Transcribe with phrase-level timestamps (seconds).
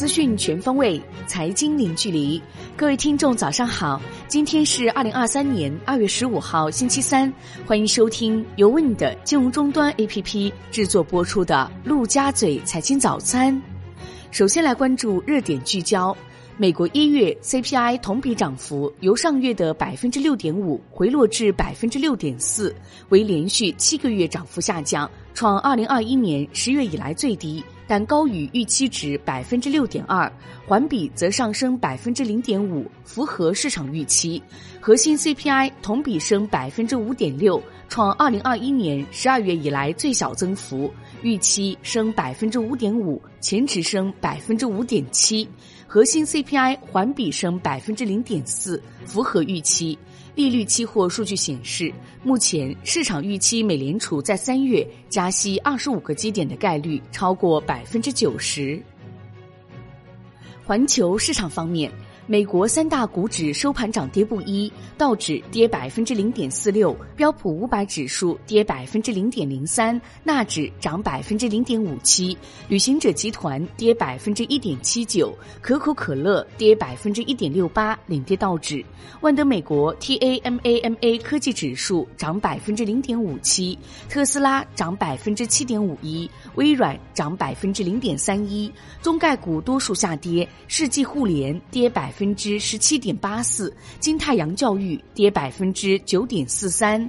[0.00, 2.40] 资讯全方位，财经零距离。
[2.74, 4.00] 各位听众，早上好！
[4.28, 7.30] 今天是二零二三年二月十五号，星期三。
[7.66, 13.54] 欢迎收听由 Win 的金融终端 APP 制作播出的《陆家嘴财经早餐》。
[14.30, 16.16] 首先来关注热点聚焦。
[16.56, 22.74] 美国一月 CPI 同比涨幅由上月的百分之六点五回落至百分之六点四，
[23.10, 30.32] 为连续七个月涨幅下降，创二零二一年十月以来最低，但高于预期值百分之六点二，
[30.64, 34.40] 环比则上升百分之零点五，符合市场预期。
[34.80, 40.88] 核心 CPI 同比升百分之五点六，创二零二一年十二月以来最小增幅，
[41.22, 45.48] 预期升百分之五点五，前值升百分之五点七。
[45.88, 49.98] 核心 CPI 环比升百分之零点四，符合预期。
[50.40, 51.92] 利率期货数据显示，
[52.24, 58.82] 目前市场预期美联储在三月加息二十五个基点的概率超过百分之九十。
[60.64, 61.92] 环球市场方面。
[62.30, 78.84] 美国三大股指收盘涨跌不一，道指跌百分之零点四六，标普五百指数跌百分之零点零三，纳指涨百分之零点五七，旅行者集团跌百分之一点七九，可口可乐跌百分之一点六八，领跌道指。
[79.22, 83.76] 万德美国 TAMAMA 科技指数涨百分之零点五七，
[84.08, 88.72] 特斯拉涨百分之七点五一，微软涨百分之零点三一，
[89.02, 92.14] 中概股多数下跌，世纪互联跌百。
[92.20, 97.08] 分之十七点八四，金太阳教育跌百分之九点四三。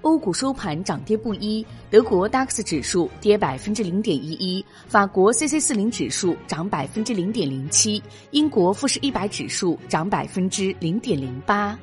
[0.00, 11.78] 欧股收盘涨跌不一，德国 DAX 指数跌百分之零点一一，法国 CC 四零指数涨百分之零点零七，英国富时一百指数涨百分之零点零八。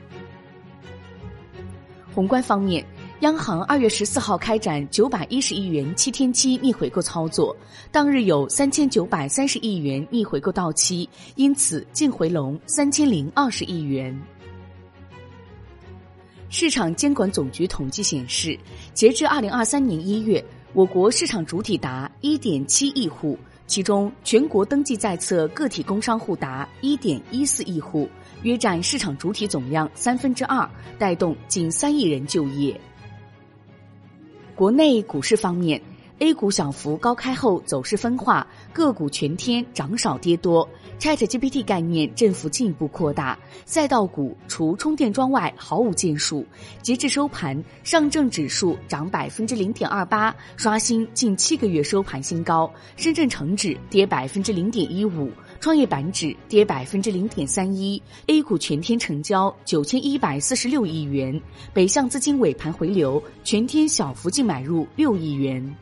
[2.14, 2.86] 宏观方面。
[3.24, 7.56] 央行二月十四号开展九百一十亿元七天期逆回购操作，
[7.90, 14.14] 当日有三千九百三十亿元逆回购到期，因此净回笼三千零二十亿元。
[16.50, 18.60] 市场监管总局统计显示，
[18.94, 20.44] 截至二零二三年一月，
[20.74, 28.10] 我国市场主体达一点七亿户，其中全国登记在册个体工商户达一点一四亿户，
[28.42, 32.78] 约占市场主体总量三分之二，带动近三亿人就业。
[34.56, 35.82] 国内股市方面
[36.20, 40.68] ，A 股小幅高开后走势分化，个股全天涨少跌多。
[41.00, 46.46] ChatGPT 概念振幅进一步扩大，赛道股除充电桩外毫无建树。
[46.84, 55.32] 截至收盘，上证指数涨百分之零点二八，刷新近七个月收盘新高；深圳成指跌百分之零点一五。
[55.64, 61.42] 创业板指跌百分之零点三一，A 股全天成交九千一百四十六亿元，
[61.74, 65.74] 北向资金尾盘回流，全天小幅净买入六亿元。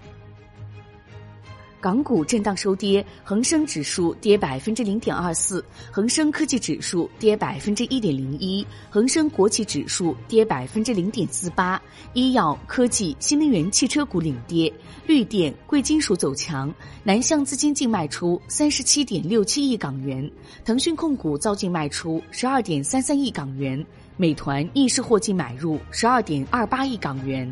[1.82, 11.82] 港股震荡收跌，恒生指数跌百分之零点二四，恒生科技指数跌百分之一点零一，恒生国企指数跌百分之零点四八。
[12.14, 14.72] 医药、科技、新能源汽车股领跌，
[15.08, 16.72] 绿电、贵金属走强。
[17.04, 20.30] 南向资金净卖出三十七点六七亿港元，
[20.64, 23.84] 腾讯控股遭净卖出十二点三三亿港元，
[24.18, 27.52] 美团逆势获净买入十二点二八亿港元。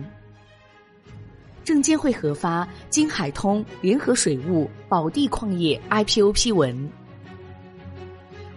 [1.70, 6.92] 证监会核发金海通、联合水务、宝地矿业 IPO 批文。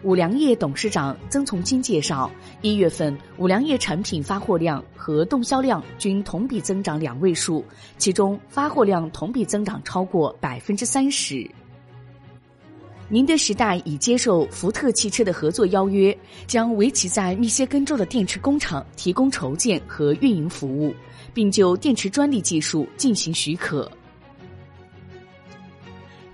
[0.03, 2.31] 五粮液董事长曾从金介绍，
[2.62, 7.62] 一月份五粮液产品发货量和动销量均同比增长两位数，
[7.99, 11.47] 其中发货量同比增长超过百分之三十。
[13.12, 20.95] 宁德时代已接受福特汽车的合作邀约，将为其在密歇根州的电池工厂提供筹建和运营服务。
[21.34, 23.91] 并就电池专利技术进行许可。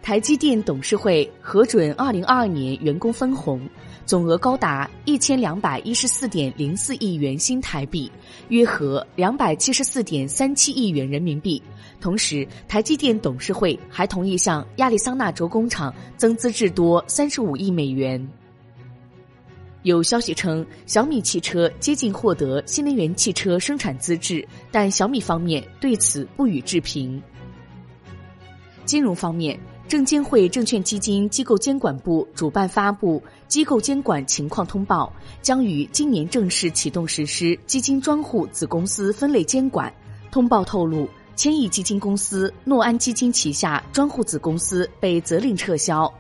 [0.03, 3.61] 台积电董事会核准二零二二年员工分红，
[4.09, 8.11] 总额高达一千两百一十四点零四亿元新台币，
[8.49, 11.63] 约合两百七十四点三七亿元人民币。
[12.01, 18.27] 同时，台积电董事会还同意向亚利桑那州工厂增资至多三十五亿美元。
[19.83, 27.23] 有消息称，小米汽车接近获得新能源汽车生产资质，但小米方面对此不予置评。
[28.87, 35.13] 金融方面，证监会证券基金机构监管部主办发布机构监管情况通报，
[35.43, 39.93] 将于今年正式启动实施基金专户子公司分类监管。
[40.31, 46.13] 通报透露，千亿基金公司诺安基金旗下专户子公司被责令撤销。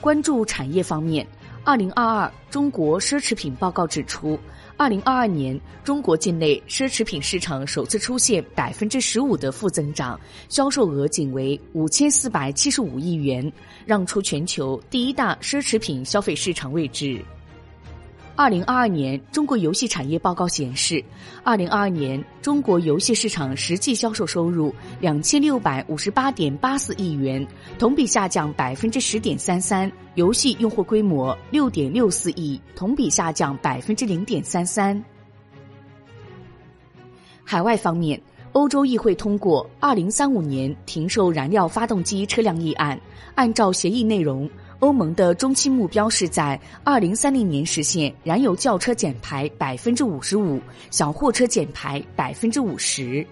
[0.00, 1.26] 关注产业方面。
[1.62, 4.38] 二零二二中国奢侈品报告指出，
[4.78, 10.18] 二零二二年中国境内奢侈品市场首次出现百分之十五的负增长，
[10.48, 13.52] 销售额仅为五千四百七十五亿元，
[13.84, 17.22] 让出全球第一大奢侈品消费市场位置。
[18.40, 21.04] 二零二二年中国游戏产业报告显示，
[21.44, 27.46] 二零二二年中国游戏市场实际销售收入两千六百五十八点八四亿元，
[27.78, 35.04] 同比下降百分之十点三三；游戏用户规模六点六四亿，同比下降百分之零点三三。
[37.44, 38.18] 海外方面，
[38.52, 42.98] 欧洲议会通过二零三五年停售燃料发动机车辆议案，
[43.34, 44.48] 按照协议内容。
[44.80, 50.58] 欧盟的中期目标是在二零三零年实现燃油轿车减排百分之五十五，
[50.90, 53.24] 小货车减排百分之五十。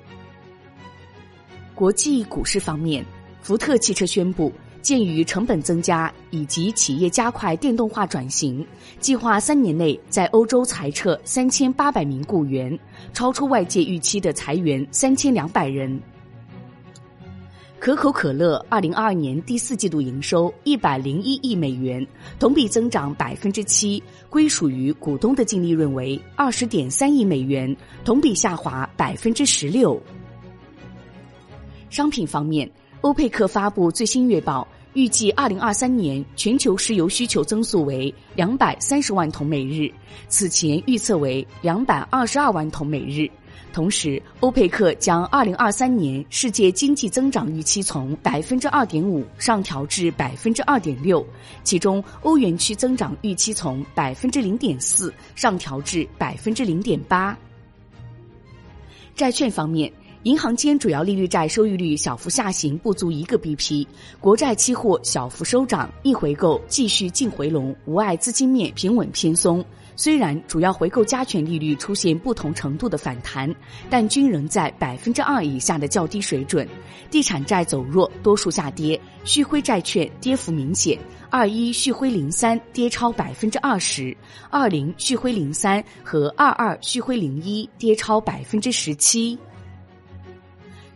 [1.75, 3.05] 国际股市方面，
[3.41, 4.53] 福特汽车宣布，
[4.83, 8.67] 鉴于成本增加以及企业加快电动化转型，
[9.01, 12.79] 计划三年内在欧洲裁撤三千八百名雇员，
[13.15, 15.99] 超出外界预期的裁员三千两百人。
[17.81, 22.05] 可口可乐二零二二年第四季度营收一百零一亿美元，
[22.39, 30.01] 同比增长百分之七，归属于股东的净利润为二十点三亿美元，同比下滑百分之十六。
[31.89, 32.69] 商品方面，
[33.01, 39.89] 欧佩克发布最新月报，预计二零二三年全球石油需求增速为两百三十万桶每日，
[40.27, 43.31] 此前预测为两百二十二万桶每日。
[43.73, 51.25] 同时，欧佩克将2023年世界经济增长预期从百分之二点五上调至百分之二点六，
[51.63, 57.37] 其中欧元区增长预期从百分之零点四上调至百分之零点八。
[59.15, 63.87] 债券方面，银行间主要利率债收益率小幅下行不足一个 BP，
[64.19, 69.65] 国债期货小幅收涨，逆回购继续净回笼，无碍资金面平稳偏松。
[69.99, 73.53] 虽然主要回购加权利率出现不同程度的反弹，
[73.91, 76.67] 但均仍在百分之二以下的较低水准。
[77.11, 80.97] 地产债走弱，多数下跌，续辉债券跌幅明显。
[81.31, 84.17] 二一续辉零三跌超百分之二十，
[84.51, 89.37] 二零续辉零三和二二续辉零一跌超百分之十七。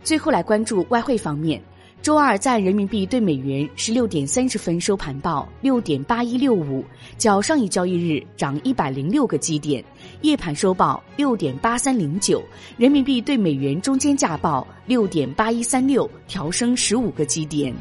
[0.01, 1.61] 最后来关注外汇方面。
[2.03, 6.83] 周二，在人民币对美元十六点三十分收盘报六点八一六五，
[7.17, 9.81] 较上一交易日涨一百零六个基点。
[10.19, 12.43] 夜盘收报六点八三零九，
[12.75, 17.73] 人民币对美元中间价报六点八一三六，调升十五个基点。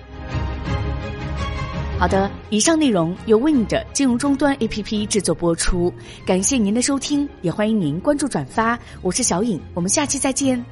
[1.99, 5.93] 好的，以上内容由 Wind 金融终端 APP 制作播出，
[6.25, 8.79] 感谢您的收听，也欢迎您关注转发。
[9.03, 10.65] 我是小颖，我们下期再见。